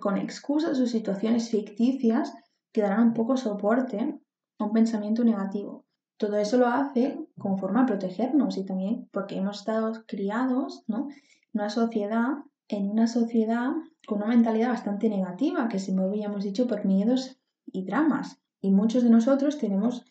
con 0.00 0.18
excusas 0.18 0.78
o 0.78 0.86
situaciones 0.86 1.50
ficticias 1.50 2.32
que 2.72 2.82
darán 2.82 3.08
un 3.08 3.14
poco 3.14 3.36
soporte 3.36 4.20
a 4.58 4.64
un 4.64 4.72
pensamiento 4.72 5.24
negativo. 5.24 5.84
Todo 6.18 6.36
eso 6.36 6.58
lo 6.58 6.66
hace 6.66 7.18
como 7.38 7.58
forma 7.58 7.80
de 7.80 7.88
protegernos 7.88 8.56
y 8.56 8.64
también 8.64 9.08
porque 9.12 9.36
hemos 9.36 9.60
estado 9.60 10.04
criados 10.06 10.84
¿no? 10.86 11.08
en 11.08 11.60
una 11.60 11.70
sociedad 11.70 12.44
en 12.68 12.90
una 12.90 13.06
sociedad 13.06 13.72
con 14.06 14.18
una 14.18 14.28
mentalidad 14.28 14.70
bastante 14.70 15.08
negativa, 15.08 15.68
que 15.68 15.78
se 15.78 15.92
mueve, 15.92 16.18
ya 16.18 16.26
hemos 16.26 16.44
dicho, 16.44 16.66
por 16.66 16.84
miedos 16.84 17.38
y 17.66 17.84
dramas. 17.84 18.40
Y 18.60 18.70
muchos 18.70 19.04
de 19.04 19.10
nosotros 19.10 19.58
tenemos 19.58 20.04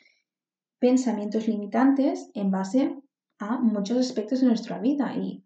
pensamientos 0.80 1.48
limitantes 1.48 2.30
en 2.34 2.52
base 2.52 2.96
a 3.40 3.60
muchos 3.60 3.98
aspectos 3.98 4.42
de 4.42 4.48
nuestra 4.48 4.80
vida 4.80 5.16
y 5.16 5.44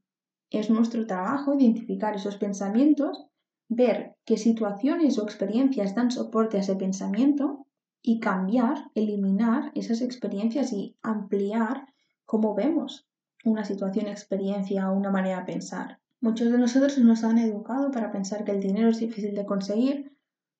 es 0.49 0.69
nuestro 0.69 1.05
trabajo 1.07 1.53
identificar 1.53 2.15
esos 2.15 2.37
pensamientos, 2.37 3.25
ver 3.67 4.15
qué 4.25 4.37
situaciones 4.37 5.17
o 5.17 5.23
experiencias 5.23 5.95
dan 5.95 6.11
soporte 6.11 6.57
a 6.57 6.59
ese 6.61 6.75
pensamiento 6.75 7.65
y 8.01 8.19
cambiar, 8.19 8.91
eliminar 8.93 9.71
esas 9.73 10.01
experiencias 10.01 10.71
y 10.73 10.95
ampliar 11.01 11.87
cómo 12.25 12.53
vemos 12.53 13.07
una 13.43 13.63
situación, 13.63 14.07
experiencia 14.07 14.91
o 14.91 14.95
una 14.95 15.11
manera 15.11 15.39
de 15.39 15.53
pensar. 15.53 15.99
Muchos 16.21 16.51
de 16.51 16.57
nosotros 16.57 16.97
nos 16.97 17.23
han 17.23 17.37
educado 17.37 17.91
para 17.91 18.11
pensar 18.11 18.43
que 18.43 18.51
el 18.51 18.61
dinero 18.61 18.89
es 18.89 18.99
difícil 18.99 19.35
de 19.35 19.45
conseguir, 19.45 20.17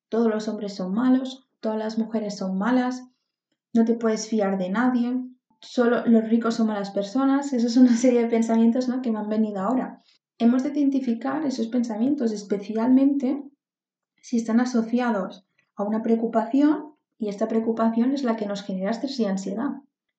todos 0.10 0.28
los 0.28 0.48
hombres 0.48 0.76
son 0.76 0.94
malos, 0.94 1.48
todas 1.60 1.78
las 1.78 1.98
mujeres 1.98 2.38
son 2.38 2.58
malas, 2.58 3.08
no 3.74 3.86
te 3.86 3.96
puedes 3.96 4.28
fiar 4.28 4.58
de 4.58 4.70
nadie, 4.70 5.22
solo 5.60 6.06
los 6.06 6.30
ricos 6.30 6.56
son 6.56 6.68
malas 6.68 6.92
personas. 6.92 7.52
Esas 7.54 7.74
son 7.74 7.84
una 7.84 7.98
serie 7.98 8.24
de 8.24 8.30
pensamientos 8.30 8.88
¿no? 8.88 9.02
que 9.02 9.12
me 9.12 9.20
han 9.20 9.30
venido 9.30 9.60
ahora. 9.60 10.02
Hemos 10.38 10.63
de 10.63 10.70
identificar 10.70 11.46
esos 11.46 11.68
pensamientos 11.68 12.34
especialmente 12.34 13.42
si 14.22 14.38
están 14.38 14.60
asociados 14.60 15.48
a 15.75 15.84
una 15.84 16.01
preocupación 16.01 16.96
y 17.18 17.30
esta 17.30 17.48
preocupación 17.48 18.12
es 18.12 18.24
la 18.24 18.36
que 18.36 18.46
nos 18.46 18.63
genera 18.63 18.92
estrés 18.92 19.20
y 19.20 19.25
ansiedad. 19.25 19.70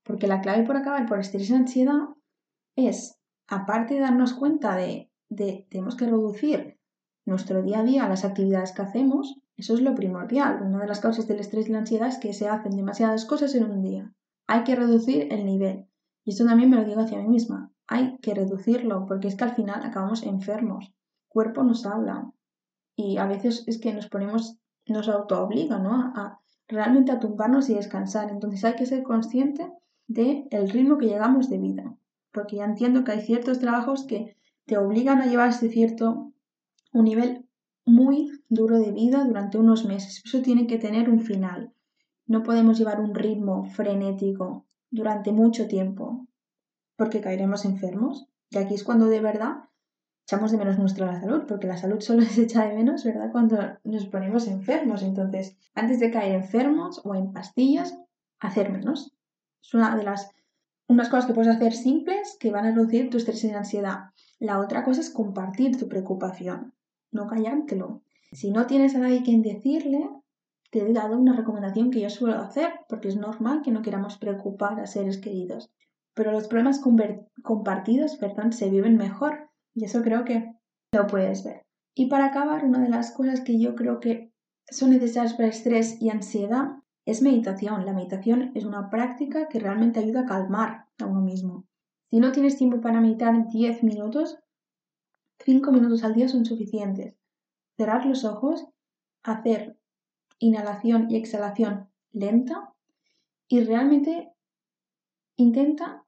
Porque 0.02 0.26
la 0.26 0.40
clave 0.40 0.64
por 0.64 0.76
acabar 0.76 1.06
por 1.06 1.18
estrés 1.18 1.50
y 1.50 1.54
ansiedad 1.54 2.08
es, 2.76 3.18
aparte 3.46 3.94
de 3.94 4.00
darnos 4.00 4.32
cuenta 4.32 4.74
de, 4.76 5.10
de 5.28 5.66
tenemos 5.70 5.96
que 5.96 6.06
reducir 6.06 6.78
nuestro 7.26 7.62
día 7.62 7.80
a 7.80 7.84
día 7.84 8.08
las 8.08 8.24
actividades 8.24 8.72
que 8.72 8.82
hacemos, 8.82 9.40
eso 9.56 9.74
es 9.74 9.80
lo 9.80 9.94
primordial. 9.94 10.62
Una 10.62 10.80
de 10.80 10.86
las 10.86 11.00
causas 11.00 11.26
del 11.26 11.40
estrés 11.40 11.68
y 11.68 11.72
la 11.72 11.78
ansiedad 11.78 12.08
es 12.08 12.18
que 12.18 12.32
se 12.32 12.48
hacen 12.48 12.76
demasiadas 12.76 13.26
cosas 13.26 13.54
en 13.54 13.64
un 13.64 13.82
día. 13.82 14.14
Hay 14.46 14.64
que 14.64 14.76
reducir 14.76 15.32
el 15.32 15.44
nivel. 15.44 15.88
Y 16.24 16.30
esto 16.30 16.46
también 16.46 16.70
me 16.70 16.76
lo 16.76 16.84
digo 16.84 17.00
hacia 17.00 17.18
mí 17.18 17.28
misma. 17.28 17.72
Hay 17.88 18.18
que 18.18 18.34
reducirlo 18.34 19.06
porque 19.06 19.28
es 19.28 19.36
que 19.36 19.44
al 19.44 19.54
final 19.54 19.84
acabamos 19.84 20.24
enfermos. 20.24 20.92
cuerpo 21.28 21.62
nos 21.62 21.86
habla. 21.86 22.32
Y 22.96 23.18
a 23.18 23.26
veces 23.26 23.64
es 23.66 23.78
que 23.78 23.92
nos 23.92 24.08
ponemos, 24.08 24.58
nos 24.86 25.08
autoobliga, 25.08 25.78
¿no? 25.78 25.92
A, 25.92 26.40
realmente 26.66 27.12
a 27.12 27.20
tumbarnos 27.20 27.68
y 27.68 27.74
descansar. 27.74 28.30
Entonces 28.30 28.64
hay 28.64 28.74
que 28.74 28.86
ser 28.86 29.02
consciente 29.02 29.70
del 30.08 30.48
el 30.50 30.70
ritmo 30.70 30.98
que 30.98 31.06
llegamos 31.06 31.48
de 31.48 31.58
vida. 31.58 31.96
Porque 32.32 32.56
ya 32.56 32.64
entiendo 32.64 33.04
que 33.04 33.12
hay 33.12 33.20
ciertos 33.20 33.60
trabajos 33.60 34.04
que 34.04 34.36
te 34.64 34.78
obligan 34.78 35.20
a 35.20 35.26
llevar 35.26 35.50
este 35.50 35.68
cierto 35.68 36.32
un 36.92 37.04
nivel 37.04 37.46
muy 37.84 38.32
duro 38.48 38.78
de 38.78 38.90
vida 38.90 39.24
durante 39.24 39.58
unos 39.58 39.84
meses. 39.84 40.22
Eso 40.24 40.42
tiene 40.42 40.66
que 40.66 40.78
tener 40.78 41.08
un 41.08 41.20
final. 41.20 41.72
No 42.26 42.42
podemos 42.42 42.78
llevar 42.78 43.00
un 43.00 43.14
ritmo 43.14 43.64
frenético 43.66 44.66
durante 44.90 45.30
mucho 45.32 45.68
tiempo 45.68 46.26
porque 46.96 47.20
caeremos 47.20 47.64
enfermos. 47.64 48.28
Y 48.50 48.58
aquí 48.58 48.74
es 48.74 48.84
cuando 48.84 49.06
de 49.06 49.20
verdad 49.20 49.56
echamos 50.24 50.50
de 50.50 50.58
menos 50.58 50.78
nuestra 50.78 51.20
salud, 51.20 51.44
porque 51.46 51.66
la 51.66 51.76
salud 51.76 52.00
solo 52.00 52.22
se 52.24 52.42
echa 52.42 52.66
de 52.66 52.74
menos, 52.74 53.04
¿verdad? 53.04 53.30
Cuando 53.30 53.58
nos 53.84 54.06
ponemos 54.06 54.48
enfermos. 54.48 55.02
Entonces, 55.02 55.56
antes 55.74 56.00
de 56.00 56.10
caer 56.10 56.34
enfermos 56.34 57.00
o 57.04 57.14
en 57.14 57.32
pastillas, 57.32 57.96
hacer 58.40 58.70
menos. 58.70 59.16
Es 59.62 59.74
una 59.74 59.96
de 59.96 60.04
las 60.04 60.30
unas 60.88 61.08
cosas 61.08 61.26
que 61.26 61.34
puedes 61.34 61.54
hacer 61.54 61.72
simples 61.72 62.36
que 62.38 62.52
van 62.52 62.64
a 62.64 62.70
reducir 62.70 63.10
tu 63.10 63.16
estrés 63.16 63.42
y 63.44 63.50
ansiedad. 63.50 64.10
La 64.38 64.60
otra 64.60 64.84
cosa 64.84 65.00
es 65.00 65.10
compartir 65.10 65.76
tu 65.76 65.88
preocupación, 65.88 66.74
no 67.10 67.26
callártelo. 67.26 68.02
Si 68.32 68.50
no 68.50 68.66
tienes 68.66 68.94
a 68.94 68.98
nadie 68.98 69.22
quien 69.22 69.42
decirle, 69.42 70.08
te 70.70 70.80
he 70.80 70.92
dado 70.92 71.16
una 71.16 71.34
recomendación 71.34 71.90
que 71.90 72.00
yo 72.00 72.10
suelo 72.10 72.38
hacer, 72.38 72.72
porque 72.88 73.08
es 73.08 73.16
normal 73.16 73.62
que 73.62 73.70
no 73.70 73.82
queramos 73.82 74.16
preocupar 74.18 74.78
a 74.78 74.86
seres 74.86 75.18
queridos. 75.18 75.70
Pero 76.16 76.32
los 76.32 76.48
problemas 76.48 76.80
compartidos, 77.42 78.16
perdón, 78.16 78.54
se 78.54 78.70
viven 78.70 78.96
mejor. 78.96 79.50
Y 79.74 79.84
eso 79.84 80.00
creo 80.00 80.24
que 80.24 80.50
lo 80.92 81.06
puedes 81.06 81.44
ver. 81.44 81.66
Y 81.94 82.06
para 82.06 82.26
acabar, 82.26 82.64
una 82.64 82.80
de 82.80 82.88
las 82.88 83.12
cosas 83.12 83.42
que 83.42 83.60
yo 83.60 83.74
creo 83.74 84.00
que 84.00 84.32
son 84.70 84.90
necesarias 84.90 85.34
para 85.34 85.50
estrés 85.50 86.00
y 86.00 86.08
ansiedad 86.08 86.70
es 87.04 87.20
meditación. 87.20 87.84
La 87.84 87.92
meditación 87.92 88.52
es 88.54 88.64
una 88.64 88.88
práctica 88.88 89.46
que 89.48 89.60
realmente 89.60 90.00
ayuda 90.00 90.22
a 90.22 90.26
calmar 90.26 90.86
a 90.98 91.04
uno 91.04 91.20
mismo. 91.20 91.66
Si 92.08 92.18
no 92.18 92.32
tienes 92.32 92.56
tiempo 92.56 92.80
para 92.80 93.02
meditar 93.02 93.48
10 93.48 93.82
minutos, 93.82 94.38
5 95.40 95.70
minutos 95.70 96.02
al 96.02 96.14
día 96.14 96.28
son 96.28 96.46
suficientes. 96.46 97.14
Cerrar 97.76 98.06
los 98.06 98.24
ojos, 98.24 98.66
hacer 99.22 99.78
inhalación 100.38 101.10
y 101.10 101.16
exhalación 101.16 101.90
lenta 102.12 102.72
y 103.48 103.60
realmente 103.60 104.32
intenta 105.36 106.05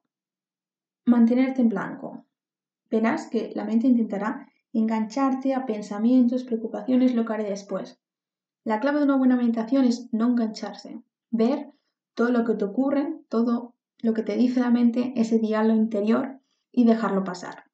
mantenerte 1.09 1.61
en 1.61 1.69
blanco. 1.69 2.25
Verás 2.89 3.27
que 3.27 3.51
la 3.55 3.65
mente 3.65 3.87
intentará 3.87 4.47
engancharte 4.73 5.53
a 5.53 5.65
pensamientos, 5.65 6.43
preocupaciones, 6.43 7.13
lo 7.13 7.25
que 7.25 7.33
haré 7.33 7.49
después. 7.49 7.99
La 8.63 8.79
clave 8.79 8.99
de 8.99 9.05
una 9.05 9.17
buena 9.17 9.35
meditación 9.35 9.85
es 9.85 10.09
no 10.13 10.27
engancharse, 10.27 11.01
ver 11.31 11.71
todo 12.13 12.31
lo 12.31 12.45
que 12.45 12.53
te 12.53 12.65
ocurre, 12.65 13.15
todo 13.29 13.75
lo 14.01 14.13
que 14.13 14.23
te 14.23 14.35
dice 14.35 14.59
la 14.59 14.69
mente, 14.69 15.13
ese 15.15 15.39
diálogo 15.39 15.79
interior 15.79 16.39
y 16.71 16.85
dejarlo 16.85 17.23
pasar. 17.23 17.65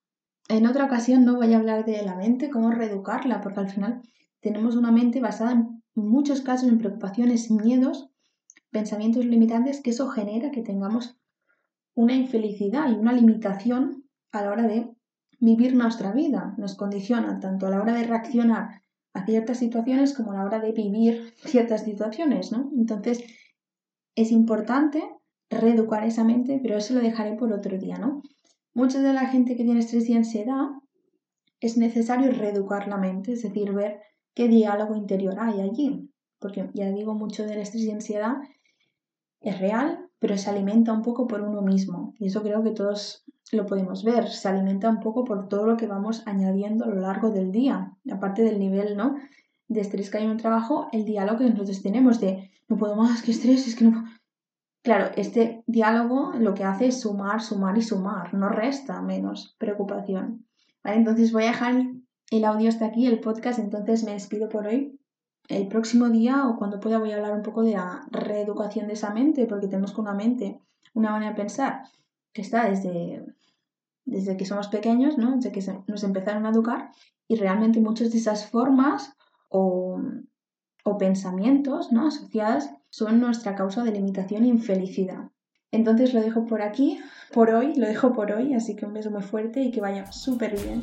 En 0.48 0.68
otra 0.68 0.86
ocasión 0.86 1.26
no 1.26 1.36
voy 1.36 1.54
a 1.54 1.58
hablar 1.58 1.86
de 1.86 2.04
la 2.04 2.16
mente, 2.16 2.50
cómo 2.50 2.72
reeducarla, 2.72 3.42
porque 3.42 3.60
al 3.60 3.70
final 3.70 4.02
tenemos 4.42 4.76
una 4.76 4.92
mente 4.92 5.20
basada 5.20 5.54
en 5.54 5.84
muchos 5.96 6.42
casos 6.42 6.70
en 6.70 6.78
preocupaciones, 6.78 7.50
miedos, 7.50 8.10
pensamientos 8.70 9.26
limitantes, 9.26 9.82
que 9.82 9.90
eso 9.90 10.08
genera 10.10 10.52
que 10.52 10.62
tengamos 10.62 11.18
una 11.96 12.14
infelicidad 12.14 12.90
y 12.92 12.96
una 12.96 13.14
limitación 13.14 14.04
a 14.32 14.44
la 14.44 14.52
hora 14.52 14.64
de 14.64 14.90
vivir 15.40 15.76
nuestra 15.76 16.12
vida. 16.12 16.54
Nos 16.58 16.76
condiciona 16.76 17.40
tanto 17.40 17.68
a 17.68 17.70
la 17.70 17.82
hora 17.82 17.94
de 17.94 18.04
reaccionar 18.04 18.82
a 19.14 19.26
ciertas 19.26 19.60
situaciones 19.60 20.14
como 20.14 20.34
a 20.34 20.36
la 20.36 20.44
hora 20.44 20.60
de 20.60 20.74
vivir 20.74 21.34
ciertas 21.38 21.86
situaciones, 21.86 22.52
¿no? 22.52 22.70
Entonces, 22.78 23.24
es 24.16 24.32
importante 24.32 25.04
reeducar 25.50 26.04
esa 26.06 26.24
mente, 26.24 26.60
pero 26.62 26.78
eso 26.78 26.94
lo 26.94 27.00
dejaré 27.00 27.34
por 27.34 27.52
otro 27.54 27.78
día, 27.78 27.98
¿no? 27.98 28.22
Mucha 28.74 29.02
de 29.02 29.14
la 29.14 29.28
gente 29.28 29.56
que 29.56 29.64
tiene 29.64 29.80
estrés 29.80 30.10
y 30.10 30.16
ansiedad 30.16 30.68
es 31.62 31.78
necesario 31.78 32.32
reeducar 32.32 32.90
la 32.90 32.98
mente, 32.98 33.34
es 33.34 33.44
decir, 33.44 33.72
ver 33.72 34.02
qué 34.34 34.50
diálogo 34.50 34.96
interior 34.96 35.36
hay 35.40 35.62
allí. 35.62 36.12
Porque 36.40 36.70
ya 36.74 36.92
digo, 36.92 37.14
mucho 37.14 37.46
del 37.46 37.60
estrés 37.60 37.84
y 37.84 37.92
ansiedad 37.92 38.36
es 39.40 39.60
real, 39.60 40.05
pero 40.26 40.40
se 40.40 40.50
alimenta 40.50 40.92
un 40.92 41.04
poco 41.04 41.28
por 41.28 41.42
uno 41.42 41.62
mismo. 41.62 42.16
Y 42.18 42.26
eso 42.26 42.42
creo 42.42 42.64
que 42.64 42.72
todos 42.72 43.24
lo 43.52 43.68
podemos 43.68 44.04
ver. 44.04 44.28
Se 44.28 44.48
alimenta 44.48 44.90
un 44.90 45.00
poco 45.00 45.24
por 45.24 45.48
todo 45.48 45.68
lo 45.68 45.78
que 45.78 45.86
vamos 45.86 46.24
añadiendo 46.26 46.86
a 46.86 46.88
lo 46.88 47.00
largo 47.00 47.30
del 47.30 47.52
día. 47.52 47.94
Aparte 48.12 48.42
del 48.42 48.58
nivel 48.58 48.98
¿no? 48.98 49.18
de 49.68 49.82
estrés 49.82 50.10
que 50.10 50.18
hay 50.18 50.24
en 50.24 50.32
un 50.32 50.38
trabajo, 50.38 50.88
el 50.92 51.06
diálogo 51.06 51.38
que 51.38 51.50
nosotros 51.52 51.84
tenemos 51.84 52.20
de 52.20 52.50
no 52.68 52.76
puedo 52.76 52.96
más, 52.96 53.22
que 53.22 53.30
estrés, 53.30 53.68
es 53.68 53.76
que 53.76 53.86
no 53.86 54.04
Claro, 54.82 55.12
este 55.16 55.64
diálogo 55.68 56.34
lo 56.40 56.56
que 56.56 56.64
hace 56.64 56.88
es 56.88 57.02
sumar, 57.02 57.44
sumar 57.44 57.78
y 57.78 57.84
sumar, 57.84 58.34
no 58.34 58.50
resta 58.50 59.04
menos 59.04 59.56
preocupación. 59.60 60.48
Entonces 60.84 61.32
voy 61.34 61.44
a 61.44 61.48
dejar 61.52 61.86
el 62.32 62.46
audio 62.46 62.70
hasta 62.70 62.88
aquí, 62.88 63.06
el 63.06 63.20
podcast, 63.20 63.60
entonces 63.60 64.04
me 64.04 64.14
despido 64.14 64.50
por 64.50 64.66
hoy. 64.66 65.00
El 65.48 65.68
próximo 65.68 66.10
día 66.10 66.48
o 66.48 66.58
cuando 66.58 66.80
pueda 66.80 66.98
voy 66.98 67.12
a 67.12 67.16
hablar 67.16 67.34
un 67.34 67.44
poco 67.44 67.64
de 67.64 67.74
la 67.74 68.06
reeducación 68.10 68.88
de 68.88 68.94
esa 68.94 69.14
mente, 69.14 69.46
porque 69.46 69.68
tenemos 69.68 69.92
con 69.92 70.06
una 70.06 70.16
mente, 70.16 70.60
una 70.94 71.12
manera 71.12 71.32
de 71.32 71.38
pensar 71.38 71.84
que 72.34 72.42
está 72.42 72.70
desde, 72.70 73.26
desde 74.06 74.38
que 74.38 74.46
somos 74.46 74.68
pequeños, 74.68 75.18
¿no? 75.18 75.36
desde 75.36 75.52
que 75.52 75.64
nos 75.88 76.04
empezaron 76.04 76.46
a 76.46 76.50
educar, 76.50 76.92
y 77.28 77.36
realmente 77.36 77.80
muchas 77.80 78.12
de 78.12 78.18
esas 78.18 78.50
formas 78.50 79.16
o, 79.50 80.02
o 80.84 80.98
pensamientos 80.98 81.92
¿no? 81.92 82.08
asociadas 82.08 82.72
son 82.90 83.20
nuestra 83.20 83.56
causa 83.56 83.84
de 83.84 83.92
limitación 83.92 84.44
e 84.44 84.48
infelicidad. 84.48 85.32
Entonces 85.72 86.14
lo 86.14 86.22
dejo 86.22 86.46
por 86.46 86.62
aquí, 86.62 87.00
por 87.34 87.50
hoy, 87.50 87.76
lo 87.76 87.88
dejo 87.88 88.14
por 88.14 88.32
hoy, 88.32 88.54
así 88.54 88.76
que 88.76 88.86
un 88.86 88.94
beso 88.94 89.12
muy 89.12 89.24
fuerte 89.24 89.62
y 89.62 89.72
que 89.72 89.82
vaya 89.82 90.12
súper 90.12 90.56
bien. 90.56 90.82